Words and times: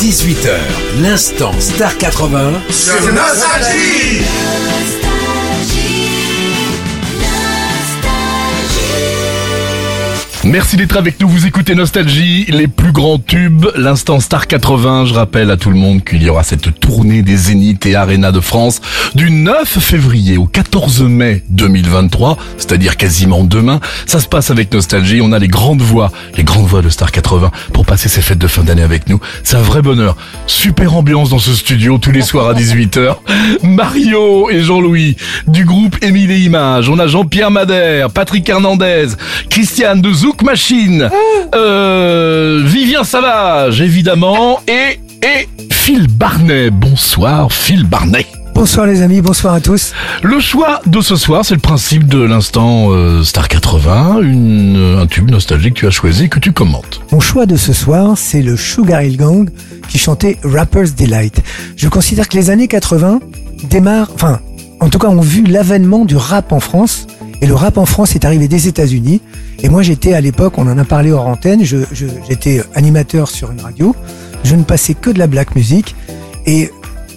18h, 0.00 0.50
l'instant 1.02 1.50
Star 1.58 1.98
80 1.98 2.52
sur 2.70 3.12
Nostalgie. 3.12 4.22
Merci 10.50 10.78
d'être 10.78 10.96
avec 10.96 11.20
nous, 11.20 11.28
vous 11.28 11.46
écoutez 11.46 11.74
Nostalgie, 11.74 12.46
les 12.48 12.68
plus 12.68 12.92
grands 12.92 13.18
tubes, 13.18 13.66
l'instant 13.76 14.18
Star 14.18 14.46
80. 14.46 15.04
Je 15.04 15.12
rappelle 15.12 15.50
à 15.50 15.58
tout 15.58 15.68
le 15.68 15.76
monde 15.76 16.02
qu'il 16.02 16.22
y 16.22 16.30
aura 16.30 16.42
cette 16.42 16.80
tournée 16.80 17.20
des 17.20 17.36
Zénith 17.36 17.84
et 17.84 17.94
Arena 17.94 18.32
de 18.32 18.40
France 18.40 18.80
du 19.14 19.30
9 19.30 19.78
février 19.78 20.38
au 20.38 20.46
14 20.46 21.02
mai 21.02 21.44
2023, 21.50 22.38
c'est-à-dire 22.56 22.96
quasiment 22.96 23.44
demain. 23.44 23.78
Ça 24.06 24.20
se 24.20 24.26
passe 24.26 24.50
avec 24.50 24.72
Nostalgie, 24.72 25.20
on 25.20 25.32
a 25.32 25.38
les 25.38 25.48
grandes 25.48 25.82
voix, 25.82 26.10
les 26.34 26.44
grandes 26.44 26.66
voix 26.66 26.80
de 26.80 26.88
Star 26.88 27.12
80 27.12 27.50
pour 27.74 27.84
passer 27.84 28.08
ces 28.08 28.22
fêtes 28.22 28.38
de 28.38 28.46
fin 28.46 28.62
d'année 28.62 28.82
avec 28.82 29.10
nous. 29.10 29.20
C'est 29.44 29.56
un 29.56 29.62
vrai 29.62 29.82
bonheur. 29.82 30.16
Super 30.46 30.94
ambiance 30.94 31.28
dans 31.28 31.38
ce 31.38 31.52
studio 31.52 31.98
tous 31.98 32.12
les 32.12 32.22
soirs 32.22 32.48
à 32.48 32.54
18h. 32.54 33.16
Mario 33.64 34.48
et 34.48 34.62
Jean-Louis 34.62 35.16
du 35.46 35.66
groupe 35.66 36.02
Émile 36.02 36.30
et 36.30 36.38
Images. 36.38 36.88
On 36.88 36.98
a 36.98 37.06
Jean-Pierre 37.06 37.50
Madère, 37.50 38.08
Patrick 38.08 38.48
Hernandez, 38.48 39.08
Christiane 39.50 40.00
de 40.00 40.10
Zouk 40.10 40.37
Machine, 40.42 41.10
euh, 41.54 42.62
Vivien 42.64 43.04
Savage 43.04 43.80
évidemment 43.80 44.60
et 44.68 45.00
et 45.22 45.48
Phil 45.70 46.06
Barnet. 46.08 46.70
Bonsoir 46.70 47.52
Phil 47.52 47.84
Barnet. 47.84 48.26
Bonsoir 48.54 48.86
les 48.86 49.02
amis, 49.02 49.20
bonsoir 49.20 49.54
à 49.54 49.60
tous. 49.60 49.92
Le 50.22 50.40
choix 50.40 50.80
de 50.86 51.00
ce 51.00 51.16
soir, 51.16 51.44
c'est 51.44 51.54
le 51.54 51.60
principe 51.60 52.08
de 52.08 52.20
l'instant 52.20 52.88
euh, 52.90 53.22
Star 53.22 53.46
80, 53.48 54.20
une, 54.22 54.98
un 55.00 55.06
tube 55.06 55.30
nostalgique 55.30 55.74
que 55.74 55.80
tu 55.80 55.86
as 55.86 55.90
choisi 55.90 56.28
que 56.28 56.38
tu 56.38 56.52
commentes. 56.52 57.00
Mon 57.12 57.20
choix 57.20 57.46
de 57.46 57.56
ce 57.56 57.72
soir, 57.72 58.16
c'est 58.16 58.42
le 58.42 58.56
Sugar 58.56 59.02
Hill 59.02 59.16
Gang 59.16 59.48
qui 59.88 59.98
chantait 59.98 60.38
Rapper's 60.42 60.94
Delight. 60.94 61.42
Je 61.76 61.88
considère 61.88 62.28
que 62.28 62.36
les 62.36 62.50
années 62.50 62.68
80 62.68 63.20
démarrent, 63.70 64.10
enfin, 64.14 64.40
en 64.80 64.88
tout 64.88 64.98
cas, 64.98 65.08
ont 65.08 65.20
vu 65.20 65.44
l'avènement 65.44 66.04
du 66.04 66.16
rap 66.16 66.52
en 66.52 66.60
France. 66.60 67.06
Et 67.40 67.46
le 67.46 67.54
rap 67.54 67.78
en 67.78 67.86
France 67.86 68.14
est 68.14 68.24
arrivé 68.24 68.48
des 68.48 68.66
États-Unis. 68.68 69.20
Et 69.62 69.68
moi, 69.68 69.82
j'étais 69.82 70.12
à 70.14 70.20
l'époque, 70.20 70.54
on 70.58 70.66
en 70.66 70.76
a 70.78 70.84
parlé 70.84 71.12
hors 71.12 71.26
antenne, 71.26 71.64
je, 71.64 71.78
je- 71.92 72.06
j'étais 72.28 72.62
animateur 72.74 73.28
sur 73.30 73.50
une 73.52 73.60
radio. 73.60 73.94
Je 74.44 74.54
ne 74.56 74.62
passais 74.62 74.94
que 74.94 75.10
de 75.10 75.18
la 75.18 75.26
black 75.26 75.54
music. 75.54 75.94
Et 76.46 76.70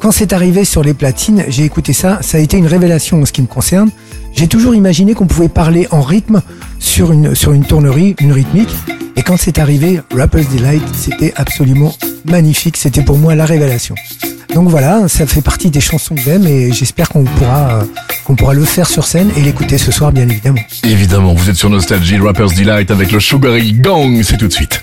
quand 0.00 0.12
c'est 0.12 0.32
arrivé 0.32 0.64
sur 0.64 0.82
les 0.82 0.94
platines, 0.94 1.44
j'ai 1.48 1.64
écouté 1.64 1.92
ça. 1.92 2.18
Ça 2.22 2.38
a 2.38 2.40
été 2.40 2.56
une 2.56 2.66
révélation 2.66 3.20
en 3.22 3.24
ce 3.26 3.32
qui 3.32 3.42
me 3.42 3.46
concerne. 3.46 3.90
J'ai 4.34 4.48
toujours 4.48 4.74
imaginé 4.74 5.14
qu'on 5.14 5.26
pouvait 5.26 5.48
parler 5.48 5.86
en 5.90 6.02
rythme 6.02 6.42
sur 6.78 7.12
une, 7.12 7.34
sur 7.34 7.52
une 7.52 7.64
tournerie, 7.64 8.14
une 8.20 8.32
rythmique. 8.32 8.74
Et 9.16 9.22
quand 9.22 9.38
c'est 9.38 9.58
arrivé, 9.58 10.00
Rapper's 10.14 10.48
Delight, 10.50 10.82
c'était 10.94 11.32
absolument 11.36 11.94
magnifique. 12.26 12.76
C'était 12.76 13.02
pour 13.02 13.16
moi 13.16 13.34
la 13.34 13.46
révélation. 13.46 13.94
Donc 14.56 14.70
voilà, 14.70 15.06
ça 15.06 15.26
fait 15.26 15.42
partie 15.42 15.68
des 15.68 15.82
chansons 15.82 16.14
que 16.14 16.20
j'aime 16.22 16.46
et 16.46 16.72
j'espère 16.72 17.10
qu'on 17.10 17.24
pourra, 17.24 17.74
euh, 17.74 17.84
qu'on 18.24 18.36
pourra 18.36 18.54
le 18.54 18.64
faire 18.64 18.88
sur 18.88 19.04
scène 19.04 19.30
et 19.36 19.42
l'écouter 19.42 19.76
ce 19.76 19.92
soir, 19.92 20.12
bien 20.12 20.26
évidemment. 20.26 20.62
Évidemment, 20.82 21.34
vous 21.34 21.50
êtes 21.50 21.56
sur 21.56 21.68
Nostalgie, 21.68 22.16
Rapper's 22.16 22.54
Delight 22.54 22.90
avec 22.90 23.12
le 23.12 23.20
Sugar 23.20 23.58
Gang, 23.58 24.22
c'est 24.22 24.38
tout 24.38 24.48
de 24.48 24.52
suite. 24.54 24.80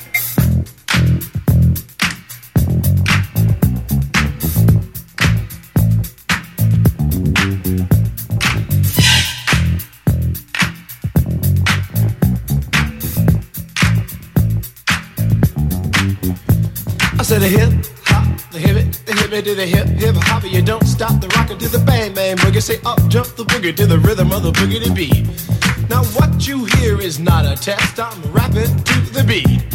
I 17.20 17.24
said 17.26 17.42
a 17.42 17.48
hip 17.48 17.64
hop, 17.64 18.03
the 18.54 18.60
hip 18.60 18.92
the 19.06 19.14
hip 19.14 19.34
it 19.34 19.46
to 19.46 19.56
the 19.56 19.66
hip 19.66 19.88
hip 19.88 20.16
hop. 20.16 20.44
You 20.44 20.62
don't 20.62 20.86
stop 20.86 21.20
the 21.20 21.28
rocker 21.30 21.56
to 21.56 21.68
the 21.68 21.80
bang 21.80 22.14
bang 22.14 22.38
boogie. 22.38 22.62
Say 22.62 22.78
up 22.86 23.00
jump 23.10 23.28
the 23.36 23.44
boogie 23.46 23.76
to 23.76 23.88
the 23.88 23.98
rhythm 23.98 24.32
of 24.32 24.44
the 24.44 24.52
boogie 24.52 24.84
to 24.84 24.92
beat. 24.94 25.26
Now 25.90 26.04
what 26.14 26.46
you 26.48 26.66
hear 26.78 27.02
is 27.02 27.20
not 27.20 27.46
a 27.46 27.56
test. 27.56 28.00
I'm 28.00 28.22
rapping 28.32 28.70
to 28.90 28.96
the 29.10 29.24
beat, 29.26 29.66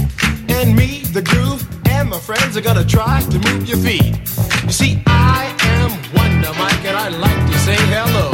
and 0.48 0.76
me, 0.76 1.02
the 1.12 1.22
groove, 1.22 1.66
and 1.90 2.08
my 2.10 2.20
friends 2.20 2.56
are 2.56 2.60
gonna 2.60 2.84
try 2.84 3.20
to 3.20 3.38
move 3.50 3.68
your 3.68 3.78
feet. 3.78 4.14
You 4.62 4.72
see, 4.72 5.02
I 5.06 5.52
am 5.74 5.90
Wonder 6.14 6.52
Mike, 6.54 6.84
and 6.86 6.96
I 6.96 7.08
like 7.08 7.42
to 7.50 7.58
say 7.66 7.76
hello. 7.90 8.30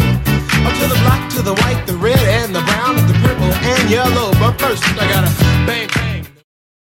Up 0.68 0.74
to 0.76 0.86
the 0.92 1.00
black, 1.04 1.30
to 1.36 1.42
the 1.42 1.54
white, 1.54 1.86
the 1.86 1.96
red, 1.96 2.20
and 2.40 2.54
the 2.54 2.60
brown, 2.60 2.96
the 3.08 3.16
purple 3.24 3.52
and 3.72 3.90
yellow. 3.90 4.30
But 4.32 4.60
first, 4.60 4.84
I 5.00 5.08
gotta. 5.08 5.43